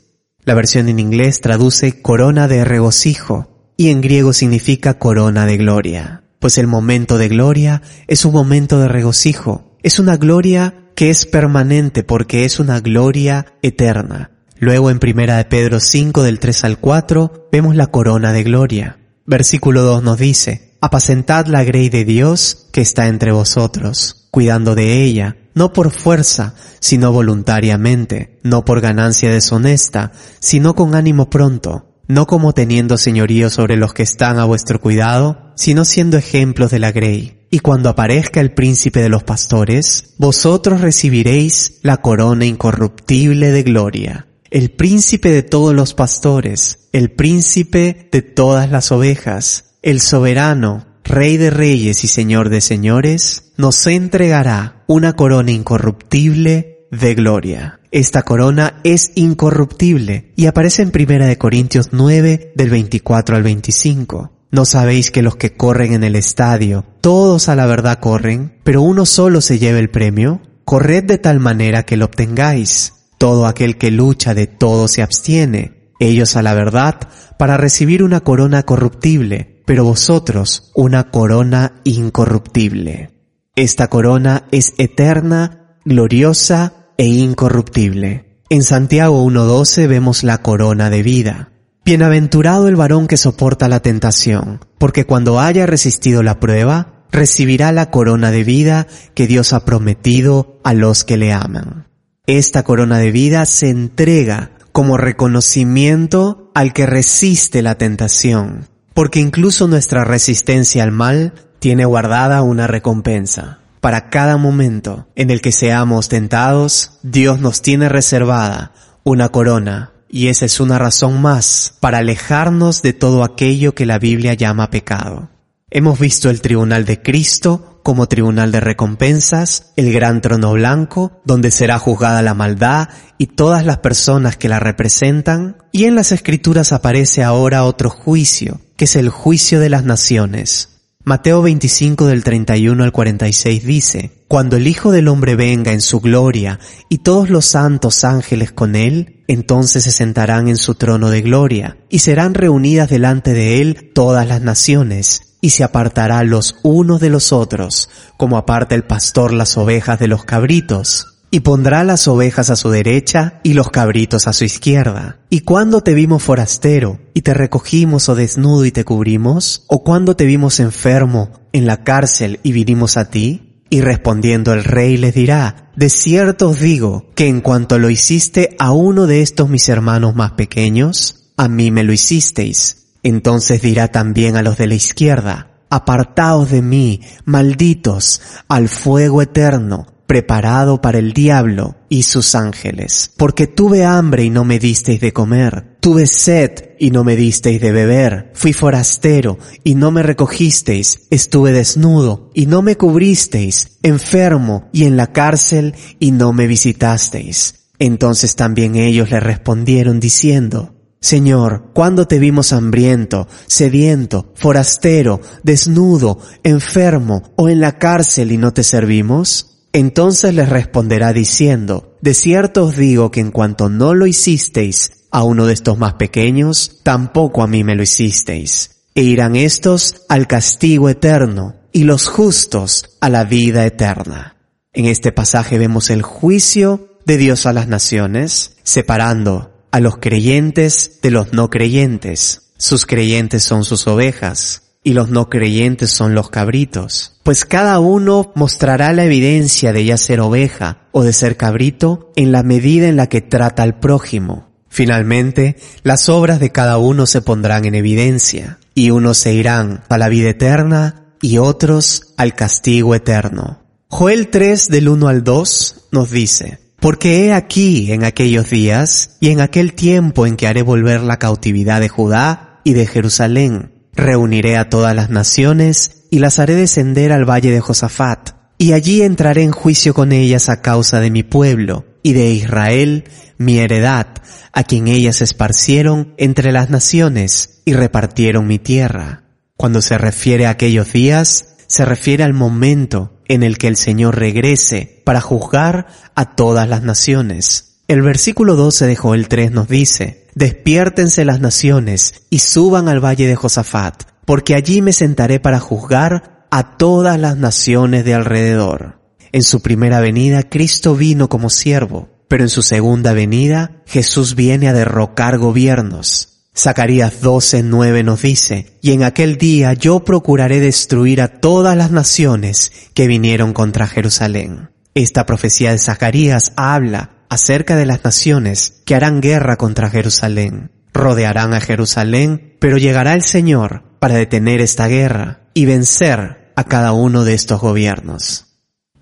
La 0.44 0.52
versión 0.52 0.90
en 0.90 0.98
inglés 0.98 1.40
traduce 1.40 2.02
corona 2.02 2.48
de 2.48 2.66
regocijo 2.66 3.72
y 3.78 3.88
en 3.88 4.02
griego 4.02 4.34
significa 4.34 4.98
corona 4.98 5.46
de 5.46 5.56
gloria, 5.56 6.24
pues 6.38 6.58
el 6.58 6.66
momento 6.66 7.16
de 7.16 7.28
gloria 7.28 7.80
es 8.08 8.26
un 8.26 8.34
momento 8.34 8.78
de 8.78 8.88
regocijo, 8.88 9.78
es 9.82 9.98
una 9.98 10.18
gloria 10.18 10.90
que 10.94 11.08
es 11.08 11.24
permanente 11.24 12.04
porque 12.04 12.44
es 12.44 12.60
una 12.60 12.80
gloria 12.80 13.54
eterna. 13.62 14.32
Luego 14.58 14.90
en 14.90 14.98
primera 14.98 15.38
de 15.38 15.46
Pedro 15.46 15.80
5 15.80 16.22
del 16.22 16.38
3 16.38 16.64
al 16.64 16.78
4 16.78 17.48
vemos 17.50 17.74
la 17.74 17.86
corona 17.86 18.34
de 18.34 18.42
gloria. 18.42 18.98
Versículo 19.24 19.80
2 19.80 20.02
nos 20.02 20.18
dice, 20.18 20.76
apacentad 20.82 21.46
la 21.46 21.64
grey 21.64 21.88
de 21.88 22.04
Dios 22.04 22.68
que 22.70 22.82
está 22.82 23.08
entre 23.08 23.32
vosotros, 23.32 24.28
cuidando 24.30 24.74
de 24.74 25.04
ella, 25.04 25.36
no 25.58 25.72
por 25.72 25.90
fuerza, 25.90 26.54
sino 26.78 27.10
voluntariamente, 27.10 28.38
no 28.44 28.64
por 28.64 28.80
ganancia 28.80 29.28
deshonesta, 29.28 30.12
sino 30.38 30.76
con 30.76 30.94
ánimo 30.94 31.28
pronto, 31.28 31.96
no 32.06 32.28
como 32.28 32.54
teniendo 32.54 32.96
señorío 32.96 33.50
sobre 33.50 33.76
los 33.76 33.92
que 33.92 34.04
están 34.04 34.38
a 34.38 34.44
vuestro 34.44 34.80
cuidado, 34.80 35.52
sino 35.56 35.84
siendo 35.84 36.16
ejemplos 36.16 36.70
de 36.70 36.78
la 36.78 36.92
grey. 36.92 37.46
Y 37.50 37.58
cuando 37.58 37.88
aparezca 37.88 38.40
el 38.40 38.52
príncipe 38.52 39.02
de 39.02 39.08
los 39.08 39.24
pastores, 39.24 40.14
vosotros 40.16 40.80
recibiréis 40.80 41.80
la 41.82 41.96
corona 41.96 42.46
incorruptible 42.46 43.50
de 43.50 43.64
gloria. 43.64 44.28
El 44.50 44.70
príncipe 44.70 45.30
de 45.30 45.42
todos 45.42 45.74
los 45.74 45.92
pastores, 45.94 46.88
el 46.92 47.10
príncipe 47.10 48.08
de 48.12 48.22
todas 48.22 48.70
las 48.70 48.92
ovejas, 48.92 49.74
el 49.82 50.00
soberano, 50.00 50.86
Rey 51.08 51.38
de 51.38 51.48
reyes 51.48 52.04
y 52.04 52.06
Señor 52.06 52.50
de 52.50 52.60
señores, 52.60 53.54
nos 53.56 53.86
entregará 53.86 54.84
una 54.86 55.14
corona 55.14 55.50
incorruptible 55.52 56.86
de 56.90 57.14
gloria. 57.14 57.80
Esta 57.90 58.24
corona 58.24 58.80
es 58.84 59.12
incorruptible 59.14 60.34
y 60.36 60.44
aparece 60.44 60.82
en 60.82 60.90
Primera 60.90 61.24
de 61.24 61.38
Corintios 61.38 61.88
9 61.92 62.52
del 62.54 62.68
24 62.68 63.36
al 63.36 63.42
25. 63.42 64.32
¿No 64.50 64.66
sabéis 64.66 65.10
que 65.10 65.22
los 65.22 65.36
que 65.36 65.54
corren 65.54 65.94
en 65.94 66.04
el 66.04 66.14
estadio, 66.14 66.84
todos 67.00 67.48
a 67.48 67.56
la 67.56 67.64
verdad 67.64 68.00
corren, 68.00 68.58
pero 68.62 68.82
uno 68.82 69.06
solo 69.06 69.40
se 69.40 69.58
lleva 69.58 69.78
el 69.78 69.88
premio? 69.88 70.42
Corred 70.66 71.04
de 71.04 71.16
tal 71.16 71.40
manera 71.40 71.84
que 71.84 71.96
lo 71.96 72.04
obtengáis. 72.04 72.92
Todo 73.16 73.46
aquel 73.46 73.78
que 73.78 73.90
lucha 73.90 74.34
de 74.34 74.46
todo 74.46 74.88
se 74.88 75.00
abstiene, 75.00 75.90
ellos 76.00 76.36
a 76.36 76.42
la 76.42 76.52
verdad, 76.52 77.00
para 77.38 77.56
recibir 77.56 78.02
una 78.02 78.20
corona 78.20 78.62
corruptible, 78.64 79.57
pero 79.68 79.84
vosotros 79.84 80.72
una 80.74 81.10
corona 81.10 81.74
incorruptible. 81.84 83.10
Esta 83.54 83.88
corona 83.88 84.44
es 84.50 84.72
eterna, 84.78 85.76
gloriosa 85.84 86.86
e 86.96 87.04
incorruptible. 87.04 88.40
En 88.48 88.62
Santiago 88.62 89.22
1.12 89.26 89.86
vemos 89.86 90.24
la 90.24 90.38
corona 90.38 90.88
de 90.88 91.02
vida. 91.02 91.50
Bienaventurado 91.84 92.66
el 92.66 92.76
varón 92.76 93.08
que 93.08 93.18
soporta 93.18 93.68
la 93.68 93.80
tentación, 93.80 94.64
porque 94.78 95.04
cuando 95.04 95.38
haya 95.38 95.66
resistido 95.66 96.22
la 96.22 96.40
prueba, 96.40 97.04
recibirá 97.12 97.70
la 97.70 97.90
corona 97.90 98.30
de 98.30 98.44
vida 98.44 98.86
que 99.12 99.26
Dios 99.26 99.52
ha 99.52 99.66
prometido 99.66 100.60
a 100.64 100.72
los 100.72 101.04
que 101.04 101.18
le 101.18 101.34
aman. 101.34 101.88
Esta 102.26 102.62
corona 102.62 102.96
de 102.96 103.12
vida 103.12 103.44
se 103.44 103.68
entrega 103.68 104.52
como 104.72 104.96
reconocimiento 104.96 106.50
al 106.54 106.72
que 106.72 106.86
resiste 106.86 107.60
la 107.60 107.74
tentación, 107.74 108.66
porque 108.98 109.20
incluso 109.20 109.68
nuestra 109.68 110.02
resistencia 110.02 110.82
al 110.82 110.90
mal 110.90 111.32
tiene 111.60 111.84
guardada 111.84 112.42
una 112.42 112.66
recompensa. 112.66 113.60
Para 113.80 114.10
cada 114.10 114.38
momento 114.38 115.06
en 115.14 115.30
el 115.30 115.40
que 115.40 115.52
seamos 115.52 116.08
tentados, 116.08 116.98
Dios 117.04 117.38
nos 117.38 117.62
tiene 117.62 117.88
reservada 117.88 118.72
una 119.04 119.28
corona, 119.28 119.92
y 120.08 120.26
esa 120.26 120.46
es 120.46 120.58
una 120.58 120.80
razón 120.80 121.22
más 121.22 121.74
para 121.78 121.98
alejarnos 121.98 122.82
de 122.82 122.92
todo 122.92 123.22
aquello 123.22 123.72
que 123.72 123.86
la 123.86 124.00
Biblia 124.00 124.34
llama 124.34 124.68
pecado. 124.68 125.28
Hemos 125.70 126.00
visto 126.00 126.28
el 126.28 126.40
tribunal 126.40 126.84
de 126.84 127.00
Cristo 127.00 127.80
como 127.84 128.08
tribunal 128.08 128.50
de 128.50 128.58
recompensas, 128.58 129.74
el 129.76 129.92
gran 129.92 130.20
trono 130.20 130.54
blanco, 130.54 131.22
donde 131.24 131.52
será 131.52 131.78
juzgada 131.78 132.20
la 132.20 132.34
maldad 132.34 132.88
y 133.16 133.28
todas 133.28 133.64
las 133.64 133.78
personas 133.78 134.36
que 134.36 134.48
la 134.48 134.58
representan, 134.58 135.58
y 135.70 135.84
en 135.84 135.94
las 135.94 136.10
escrituras 136.10 136.72
aparece 136.72 137.22
ahora 137.22 137.62
otro 137.62 137.90
juicio, 137.90 138.60
que 138.78 138.84
es 138.84 138.96
el 138.96 139.10
juicio 139.10 139.58
de 139.60 139.68
las 139.68 139.84
naciones. 139.84 140.68
Mateo 141.04 141.42
25 141.42 142.06
del 142.06 142.22
31 142.22 142.84
al 142.84 142.92
46 142.92 143.64
dice, 143.64 144.24
Cuando 144.28 144.56
el 144.56 144.68
Hijo 144.68 144.92
del 144.92 145.08
Hombre 145.08 145.34
venga 145.34 145.72
en 145.72 145.80
su 145.80 146.00
gloria 146.00 146.60
y 146.88 146.98
todos 146.98 147.28
los 147.28 147.44
santos 147.44 148.04
ángeles 148.04 148.52
con 148.52 148.76
él, 148.76 149.24
entonces 149.26 149.82
se 149.82 149.90
sentarán 149.90 150.46
en 150.48 150.56
su 150.56 150.76
trono 150.76 151.10
de 151.10 151.22
gloria 151.22 151.76
y 151.90 151.98
serán 151.98 152.34
reunidas 152.34 152.88
delante 152.88 153.34
de 153.34 153.60
él 153.60 153.90
todas 153.92 154.28
las 154.28 154.42
naciones 154.42 155.36
y 155.40 155.50
se 155.50 155.64
apartará 155.64 156.22
los 156.22 156.56
unos 156.62 157.00
de 157.00 157.10
los 157.10 157.32
otros, 157.32 157.90
como 158.16 158.36
aparta 158.36 158.76
el 158.76 158.84
pastor 158.84 159.32
las 159.32 159.56
ovejas 159.56 159.98
de 159.98 160.06
los 160.06 160.24
cabritos 160.24 161.17
y 161.30 161.40
pondrá 161.40 161.84
las 161.84 162.08
ovejas 162.08 162.50
a 162.50 162.56
su 162.56 162.70
derecha 162.70 163.40
y 163.42 163.52
los 163.54 163.70
cabritos 163.70 164.26
a 164.26 164.32
su 164.32 164.44
izquierda. 164.44 165.20
¿Y 165.30 165.40
cuando 165.40 165.82
te 165.82 165.94
vimos 165.94 166.22
forastero 166.22 167.00
y 167.14 167.22
te 167.22 167.34
recogimos 167.34 168.08
o 168.08 168.14
desnudo 168.14 168.64
y 168.64 168.72
te 168.72 168.84
cubrimos? 168.84 169.64
¿O 169.66 169.84
cuando 169.84 170.16
te 170.16 170.24
vimos 170.24 170.60
enfermo 170.60 171.30
en 171.52 171.66
la 171.66 171.84
cárcel 171.84 172.40
y 172.42 172.52
vinimos 172.52 172.96
a 172.96 173.10
ti? 173.10 173.64
Y 173.70 173.82
respondiendo 173.82 174.54
el 174.54 174.64
rey 174.64 174.96
les 174.96 175.14
dirá, 175.14 175.70
de 175.76 175.90
cierto 175.90 176.50
os 176.50 176.60
digo 176.60 177.10
que 177.14 177.28
en 177.28 177.42
cuanto 177.42 177.78
lo 177.78 177.90
hiciste 177.90 178.56
a 178.58 178.72
uno 178.72 179.06
de 179.06 179.20
estos 179.20 179.50
mis 179.50 179.68
hermanos 179.68 180.14
más 180.14 180.32
pequeños, 180.32 181.32
a 181.36 181.48
mí 181.48 181.70
me 181.70 181.84
lo 181.84 181.92
hicisteis. 181.92 182.86
Entonces 183.02 183.60
dirá 183.60 183.88
también 183.88 184.36
a 184.36 184.42
los 184.42 184.56
de 184.56 184.66
la 184.66 184.74
izquierda, 184.74 185.58
apartaos 185.68 186.50
de 186.50 186.62
mí, 186.62 187.02
malditos, 187.26 188.22
al 188.48 188.70
fuego 188.70 189.20
eterno, 189.20 189.86
preparado 190.08 190.80
para 190.80 190.98
el 190.98 191.12
diablo 191.12 191.76
y 191.90 192.04
sus 192.04 192.34
ángeles. 192.34 193.12
Porque 193.18 193.46
tuve 193.46 193.84
hambre 193.84 194.24
y 194.24 194.30
no 194.30 194.42
me 194.42 194.58
disteis 194.58 195.02
de 195.02 195.12
comer, 195.12 195.76
tuve 195.80 196.06
sed 196.06 196.70
y 196.78 196.90
no 196.90 197.04
me 197.04 197.14
disteis 197.14 197.60
de 197.60 197.72
beber, 197.72 198.32
fui 198.32 198.54
forastero 198.54 199.38
y 199.64 199.74
no 199.74 199.90
me 199.90 200.02
recogisteis, 200.02 201.02
estuve 201.10 201.52
desnudo 201.52 202.30
y 202.32 202.46
no 202.46 202.62
me 202.62 202.76
cubristeis, 202.76 203.78
enfermo 203.82 204.70
y 204.72 204.84
en 204.84 204.96
la 204.96 205.12
cárcel 205.12 205.74
y 206.00 206.10
no 206.10 206.32
me 206.32 206.46
visitasteis. 206.46 207.66
Entonces 207.78 208.34
también 208.34 208.76
ellos 208.76 209.10
le 209.10 209.20
respondieron 209.20 210.00
diciendo, 210.00 210.74
Señor, 211.02 211.70
¿cuándo 211.74 212.08
te 212.08 212.18
vimos 212.18 212.54
hambriento, 212.54 213.28
sediento, 213.46 214.32
forastero, 214.34 215.20
desnudo, 215.42 216.18
enfermo 216.44 217.34
o 217.36 217.50
en 217.50 217.60
la 217.60 217.78
cárcel 217.78 218.32
y 218.32 218.38
no 218.38 218.54
te 218.54 218.64
servimos? 218.64 219.57
Entonces 219.72 220.34
les 220.34 220.48
responderá 220.48 221.12
diciendo, 221.12 221.96
De 222.00 222.14
cierto 222.14 222.64
os 222.64 222.76
digo 222.76 223.10
que 223.10 223.20
en 223.20 223.30
cuanto 223.30 223.68
no 223.68 223.94
lo 223.94 224.06
hicisteis 224.06 225.06
a 225.10 225.24
uno 225.24 225.46
de 225.46 225.54
estos 225.54 225.78
más 225.78 225.94
pequeños, 225.94 226.80
tampoco 226.82 227.42
a 227.42 227.46
mí 227.46 227.64
me 227.64 227.74
lo 227.74 227.82
hicisteis. 227.82 228.82
E 228.94 229.02
irán 229.02 229.36
estos 229.36 230.02
al 230.08 230.26
castigo 230.26 230.88
eterno 230.88 231.56
y 231.72 231.84
los 231.84 232.08
justos 232.08 232.96
a 233.00 233.08
la 233.08 233.24
vida 233.24 233.64
eterna. 233.64 234.36
En 234.72 234.86
este 234.86 235.12
pasaje 235.12 235.58
vemos 235.58 235.90
el 235.90 236.02
juicio 236.02 236.98
de 237.04 237.16
Dios 237.16 237.46
a 237.46 237.52
las 237.52 237.68
naciones, 237.68 238.56
separando 238.64 239.52
a 239.70 239.80
los 239.80 239.98
creyentes 239.98 241.00
de 241.02 241.10
los 241.10 241.32
no 241.32 241.50
creyentes. 241.50 242.52
Sus 242.56 242.86
creyentes 242.86 243.44
son 243.44 243.64
sus 243.64 243.86
ovejas 243.86 244.67
y 244.82 244.92
los 244.92 245.10
no 245.10 245.28
creyentes 245.28 245.90
son 245.90 246.14
los 246.14 246.30
cabritos. 246.30 247.20
Pues 247.22 247.44
cada 247.44 247.78
uno 247.80 248.32
mostrará 248.34 248.92
la 248.92 249.04
evidencia 249.04 249.72
de 249.72 249.84
ya 249.84 249.96
ser 249.96 250.20
oveja 250.20 250.88
o 250.92 251.02
de 251.02 251.12
ser 251.12 251.36
cabrito 251.36 252.12
en 252.16 252.32
la 252.32 252.42
medida 252.42 252.88
en 252.88 252.96
la 252.96 253.08
que 253.08 253.20
trata 253.20 253.62
al 253.62 253.78
prójimo. 253.78 254.48
Finalmente, 254.68 255.56
las 255.82 256.08
obras 256.08 256.40
de 256.40 256.52
cada 256.52 256.78
uno 256.78 257.06
se 257.06 257.22
pondrán 257.22 257.64
en 257.64 257.74
evidencia, 257.74 258.58
y 258.74 258.90
unos 258.90 259.18
se 259.18 259.32
irán 259.32 259.82
a 259.88 259.98
la 259.98 260.08
vida 260.08 260.30
eterna 260.30 261.14
y 261.20 261.38
otros 261.38 262.14
al 262.16 262.34
castigo 262.34 262.94
eterno. 262.94 263.64
Joel 263.88 264.28
3 264.28 264.68
del 264.68 264.88
1 264.88 265.08
al 265.08 265.24
2 265.24 265.88
nos 265.90 266.10
dice, 266.10 266.60
porque 266.78 267.24
he 267.24 267.32
aquí 267.32 267.90
en 267.90 268.04
aquellos 268.04 268.50
días 268.50 269.16
y 269.18 269.30
en 269.30 269.40
aquel 269.40 269.72
tiempo 269.72 270.26
en 270.26 270.36
que 270.36 270.46
haré 270.46 270.62
volver 270.62 271.00
la 271.00 271.18
cautividad 271.18 271.80
de 271.80 271.88
Judá 271.88 272.60
y 272.62 272.74
de 272.74 272.86
Jerusalén, 272.86 273.72
reuniré 273.98 274.56
a 274.56 274.70
todas 274.70 274.94
las 274.94 275.10
naciones 275.10 276.04
y 276.10 276.20
las 276.20 276.38
haré 276.38 276.54
descender 276.54 277.12
al 277.12 277.28
valle 277.28 277.50
de 277.50 277.60
Josafat, 277.60 278.30
y 278.56 278.72
allí 278.72 279.02
entraré 279.02 279.42
en 279.42 279.52
juicio 279.52 279.94
con 279.94 280.12
ellas 280.12 280.48
a 280.48 280.62
causa 280.62 281.00
de 281.00 281.10
mi 281.10 281.22
pueblo 281.22 281.84
y 282.02 282.12
de 282.14 282.30
Israel, 282.30 283.04
mi 283.36 283.58
heredad, 283.58 284.06
a 284.52 284.64
quien 284.64 284.88
ellas 284.88 285.20
esparcieron 285.20 286.14
entre 286.16 286.50
las 286.52 286.70
naciones 286.70 287.60
y 287.64 287.74
repartieron 287.74 288.46
mi 288.46 288.58
tierra. 288.58 289.24
Cuando 289.56 289.82
se 289.82 289.98
refiere 289.98 290.46
a 290.46 290.50
aquellos 290.50 290.92
días, 290.92 291.56
se 291.66 291.84
refiere 291.84 292.24
al 292.24 292.32
momento 292.32 293.20
en 293.28 293.42
el 293.42 293.58
que 293.58 293.68
el 293.68 293.76
Señor 293.76 294.18
regrese 294.18 295.02
para 295.04 295.20
juzgar 295.20 295.86
a 296.14 296.34
todas 296.34 296.68
las 296.68 296.82
naciones. 296.82 297.82
El 297.88 298.02
versículo 298.02 298.56
12 298.56 298.86
de 298.86 298.96
Joel 298.96 299.28
3 299.28 299.50
nos 299.50 299.68
dice, 299.68 300.27
Despiértense 300.38 301.24
las 301.24 301.40
naciones 301.40 302.22
y 302.30 302.38
suban 302.38 302.88
al 302.88 303.04
valle 303.04 303.26
de 303.26 303.34
Josafat, 303.34 304.04
porque 304.24 304.54
allí 304.54 304.82
me 304.82 304.92
sentaré 304.92 305.40
para 305.40 305.58
juzgar 305.58 306.46
a 306.52 306.76
todas 306.76 307.18
las 307.18 307.36
naciones 307.36 308.04
de 308.04 308.14
alrededor. 308.14 309.00
En 309.32 309.42
su 309.42 309.62
primera 309.62 309.98
venida 309.98 310.44
Cristo 310.44 310.94
vino 310.94 311.28
como 311.28 311.50
siervo, 311.50 312.08
pero 312.28 312.44
en 312.44 312.50
su 312.50 312.62
segunda 312.62 313.14
venida 313.14 313.82
Jesús 313.84 314.36
viene 314.36 314.68
a 314.68 314.72
derrocar 314.72 315.38
gobiernos. 315.38 316.44
Zacarías 316.56 317.20
12:9 317.20 318.04
nos 318.04 318.22
dice, 318.22 318.78
y 318.80 318.92
en 318.92 319.02
aquel 319.02 319.38
día 319.38 319.72
yo 319.72 320.04
procuraré 320.04 320.60
destruir 320.60 321.20
a 321.20 321.40
todas 321.40 321.76
las 321.76 321.90
naciones 321.90 322.70
que 322.94 323.08
vinieron 323.08 323.52
contra 323.52 323.88
Jerusalén. 323.88 324.70
Esta 324.94 325.26
profecía 325.26 325.72
de 325.72 325.78
Zacarías 325.78 326.52
habla 326.54 327.17
acerca 327.28 327.76
de 327.76 327.86
las 327.86 328.04
naciones 328.04 328.82
que 328.84 328.94
harán 328.94 329.20
guerra 329.20 329.56
contra 329.56 329.90
Jerusalén. 329.90 330.70
Rodearán 330.92 331.54
a 331.54 331.60
Jerusalén, 331.60 332.56
pero 332.60 332.78
llegará 332.78 333.14
el 333.14 333.22
Señor 333.22 333.84
para 333.98 334.14
detener 334.14 334.60
esta 334.60 334.88
guerra 334.88 335.48
y 335.54 335.66
vencer 335.66 336.52
a 336.56 336.64
cada 336.64 336.92
uno 336.92 337.24
de 337.24 337.34
estos 337.34 337.60
gobiernos. 337.60 338.46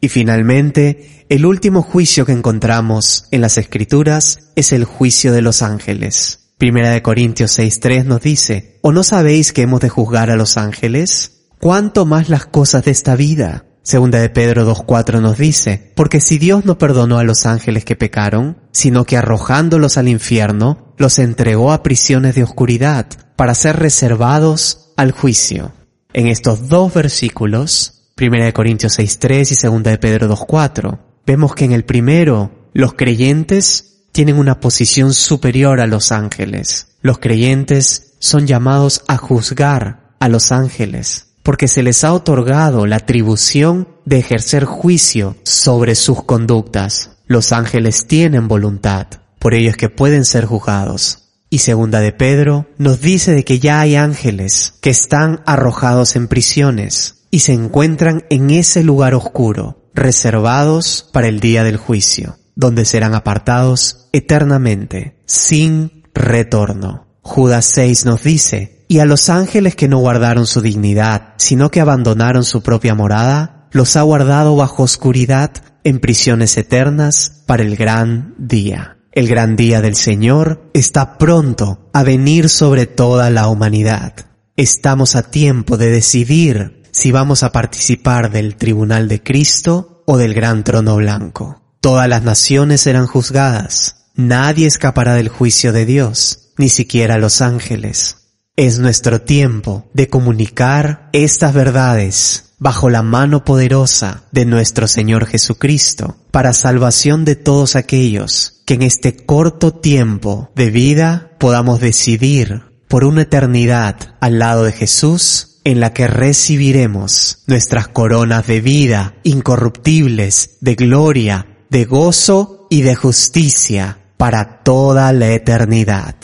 Y 0.01 0.09
finalmente, 0.09 1.25
el 1.29 1.47
último 1.47 1.83
juicio 1.83 2.25
que 2.27 2.33
encontramos 2.33 3.27
en 3.31 3.41
las 3.41 3.59
Escrituras 3.59 4.51
es 4.55 4.73
el 4.73 4.85
juicio 4.85 5.33
de 5.33 5.43
los 5.43 5.63
ángeles. 5.63 6.53
Primera 6.59 6.91
de 6.91 7.03
Corintios 7.03 7.59
6.3 7.59 8.05
nos 8.05 8.23
dice, 8.23 8.79
¿o 8.81 8.93
no 8.93 9.03
sabéis 9.03 9.53
que 9.53 9.63
hemos 9.63 9.81
de 9.81 9.91
juzgar 9.91 10.31
a 10.31 10.37
los 10.37 10.57
ángeles? 10.57 11.49
¿Cuánto 11.61 12.07
más 12.07 12.31
las 12.31 12.47
cosas 12.47 12.85
de 12.85 12.93
esta 12.93 13.15
vida? 13.17 13.66
Segunda 13.87 14.19
de 14.19 14.31
Pedro 14.31 14.69
2.4 14.69 15.21
nos 15.21 15.39
dice, 15.39 15.93
porque 15.95 16.21
si 16.21 16.39
Dios 16.39 16.65
no 16.65 16.77
perdonó 16.77 17.21
a 17.21 17.23
los 17.23 17.47
ángeles 17.47 17.85
que 17.85 17.95
pecaron, 17.95 18.59
sino 18.73 19.05
que 19.05 19.17
arrojándolos 19.17 19.97
al 19.97 20.09
infierno, 20.09 20.93
los 20.99 21.21
entregó 21.21 21.71
a 21.71 21.85
prisiones 21.85 22.35
de 22.35 22.43
oscuridad 22.43 23.07
para 23.37 23.55
ser 23.55 23.77
reservados 23.77 24.93
al 24.97 25.13
juicio. 25.13 25.71
En 26.13 26.27
estos 26.27 26.69
dos 26.69 26.95
versículos, 26.95 28.11
Primera 28.17 28.47
de 28.47 28.53
Corintios 28.53 28.99
6.3 28.99 29.53
y 29.53 29.55
Segunda 29.55 29.93
de 29.93 29.99
Pedro 29.99 30.29
2.4, 30.29 30.99
vemos 31.25 31.55
que 31.55 31.65
en 31.65 31.71
el 31.71 31.85
primero, 31.85 32.71
los 32.73 32.95
creyentes 32.95 34.09
tienen 34.11 34.37
una 34.37 34.59
posición 34.59 35.15
superior 35.15 35.81
a 35.81 35.87
los 35.87 36.11
ángeles. 36.11 36.89
Los 37.03 37.21
creyentes 37.21 38.17
son 38.19 38.49
llamados 38.49 39.05
a 39.07 39.17
juzgar 39.17 40.17
a 40.19 40.29
los 40.29 40.51
ángeles, 40.51 41.26
porque 41.47 41.69
se 41.69 41.85
les 41.85 42.03
ha 42.03 42.13
otorgado 42.13 42.87
la 42.87 42.97
atribución 42.97 43.87
de 44.05 44.19
ejercer 44.19 44.65
juicio 44.65 45.37
sobre 45.45 45.95
sus 45.95 46.25
conductas. 46.25 47.13
Los 47.29 47.53
ángeles 47.53 48.09
tienen 48.09 48.49
voluntad, 48.49 49.07
por 49.39 49.55
ello 49.55 49.71
es 49.71 49.77
que 49.77 49.89
pueden 49.89 50.25
ser 50.25 50.45
juzgados. 50.45 51.31
Y 51.49 51.59
segunda 51.59 52.01
de 52.01 52.11
Pedro 52.11 52.67
nos 52.79 53.01
dice 53.01 53.33
de 53.33 53.45
que 53.45 53.61
ya 53.61 53.79
hay 53.79 53.95
ángeles 53.95 54.75
que 54.81 54.91
están 54.91 55.45
arrojados 55.47 56.17
en 56.17 56.27
prisiones 56.27 57.27
y 57.31 57.39
se 57.39 57.53
encuentran 57.53 58.25
en 58.29 58.51
ese 58.51 58.83
lugar 58.83 59.15
oscuro, 59.15 59.89
reservados 59.95 61.09
para 61.13 61.29
el 61.29 61.39
día 61.39 61.63
del 61.63 61.77
juicio 61.77 62.37
donde 62.57 62.87
serán 62.87 63.15
apartados 63.15 64.09
eternamente, 64.13 65.21
sin 65.27 66.03
retorno. 66.15 67.07
Judas 67.21 67.67
6 67.67 68.07
nos 68.07 68.23
dice, 68.23 68.76
y 68.89 69.01
a 69.01 69.05
los 69.05 69.29
ángeles 69.29 69.75
que 69.75 69.89
no 69.89 69.99
guardaron 69.99 70.47
su 70.47 70.61
dignidad, 70.61 71.35
sino 71.37 71.71
que 71.71 71.81
abandonaron 71.81 72.45
su 72.45 72.63
propia 72.63 72.95
morada, 72.95 73.69
los 73.73 73.97
ha 73.97 74.03
guardado 74.03 74.57
bajo 74.57 74.83
oscuridad 74.83 75.51
en 75.85 76.01
prisiones 76.01 76.57
eternas 76.57 77.43
para 77.47 77.63
el 77.63 77.77
gran 77.77 78.35
día. 78.39 78.99
El 79.13 79.29
gran 79.29 79.57
día 79.57 79.81
del 79.81 79.97
Señor 79.97 80.71
está 80.75 81.17
pronto 81.17 81.89
a 81.93 82.03
venir 82.03 82.49
sobre 82.49 82.87
toda 82.87 83.31
la 83.31 83.49
humanidad. 83.49 84.13
Estamos 84.57 85.17
a 85.17 85.31
tiempo 85.31 85.77
de 85.77 85.91
decidir 85.91 86.83
si 86.91 87.13
vamos 87.13 87.43
a 87.43 87.53
participar 87.53 88.31
del 88.31 88.57
tribunal 88.57 89.09
de 89.09 89.23
Cristo 89.23 90.03
o 90.07 90.17
del 90.19 90.35
gran 90.35 90.65
trono 90.65 90.97
blanco. 90.97 91.63
Todas 91.81 92.09
las 92.09 92.23
naciones 92.23 92.81
serán 92.81 93.07
juzgadas. 93.07 94.07
Nadie 94.15 94.67
escapará 94.67 95.15
del 95.15 95.29
juicio 95.29 95.73
de 95.73 95.85
Dios, 95.85 96.53
ni 96.57 96.69
siquiera 96.69 97.19
los 97.19 97.43
ángeles. 97.43 98.26
Es 98.59 98.79
nuestro 98.79 99.21
tiempo 99.21 99.85
de 99.93 100.09
comunicar 100.09 101.11
estas 101.13 101.53
verdades 101.53 102.55
bajo 102.59 102.89
la 102.89 103.03
mano 103.03 103.45
poderosa 103.45 104.23
de 104.33 104.47
nuestro 104.47 104.89
Señor 104.89 105.27
Jesucristo 105.27 106.17
para 106.31 106.55
salvación 106.55 107.27
de 107.27 107.37
todos 107.37 107.77
aquellos 107.77 108.63
que 108.65 108.73
en 108.73 108.81
este 108.81 109.15
corto 109.15 109.75
tiempo 109.75 110.51
de 110.55 110.71
vida 110.71 111.33
podamos 111.39 111.81
decidir 111.81 112.63
por 112.89 113.05
una 113.05 113.23
eternidad 113.23 114.17
al 114.21 114.39
lado 114.39 114.65
de 114.65 114.73
Jesús 114.73 115.61
en 115.65 115.79
la 115.79 115.93
que 115.93 116.07
recibiremos 116.07 117.43
nuestras 117.47 117.89
coronas 117.89 118.47
de 118.47 118.63
vida 118.63 119.17
incorruptibles, 119.23 120.57
de 120.63 120.77
gloria, 120.77 121.47
de 121.69 121.85
gozo 121.85 122.69
y 122.71 122.81
de 122.81 122.95
justicia 122.95 123.99
para 124.17 124.63
toda 124.63 125.13
la 125.13 125.29
eternidad. 125.35 126.15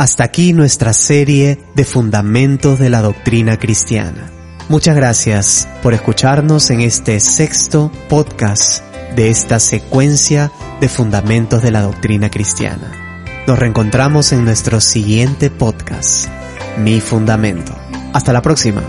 Hasta 0.00 0.24
aquí 0.24 0.54
nuestra 0.54 0.94
serie 0.94 1.58
de 1.74 1.84
Fundamentos 1.84 2.78
de 2.78 2.88
la 2.88 3.02
Doctrina 3.02 3.58
Cristiana. 3.58 4.30
Muchas 4.70 4.96
gracias 4.96 5.68
por 5.82 5.92
escucharnos 5.92 6.70
en 6.70 6.80
este 6.80 7.20
sexto 7.20 7.92
podcast 8.08 8.82
de 9.14 9.28
esta 9.28 9.60
secuencia 9.60 10.52
de 10.80 10.88
Fundamentos 10.88 11.62
de 11.62 11.70
la 11.70 11.82
Doctrina 11.82 12.30
Cristiana. 12.30 12.90
Nos 13.46 13.58
reencontramos 13.58 14.32
en 14.32 14.46
nuestro 14.46 14.80
siguiente 14.80 15.50
podcast, 15.50 16.28
Mi 16.78 17.02
Fundamento. 17.02 17.76
Hasta 18.14 18.32
la 18.32 18.40
próxima. 18.40 18.82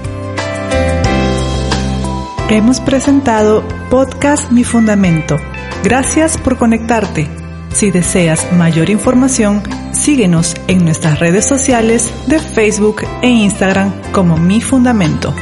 Hemos 2.48 2.80
presentado 2.80 3.68
Podcast 3.90 4.50
Mi 4.50 4.64
Fundamento. 4.64 5.36
Gracias 5.84 6.38
por 6.38 6.58
conectarte. 6.58 7.41
Si 7.74 7.92
deseas 7.92 8.52
mayor 8.54 8.90
información, 8.90 9.64
síguenos 9.94 10.56
en 10.68 10.84
nuestras 10.84 11.20
redes 11.20 11.48
sociales 11.48 12.12
de 12.28 12.40
Facebook 12.40 13.04
e 13.22 13.30
Instagram 13.30 13.92
como 14.12 14.38
Mi 14.38 14.62
Fundamento. 14.62 15.34